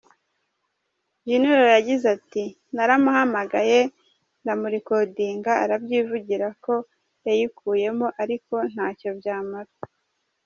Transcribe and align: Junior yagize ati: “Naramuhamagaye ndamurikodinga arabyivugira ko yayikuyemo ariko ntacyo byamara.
Junior 1.27 1.63
yagize 1.75 2.05
ati: 2.15 2.43
“Naramuhamagaye 2.75 3.79
ndamurikodinga 4.41 5.51
arabyivugira 5.63 6.47
ko 6.63 6.73
yayikuyemo 7.25 8.07
ariko 8.23 8.55
ntacyo 8.71 9.09
byamara. 9.19 9.71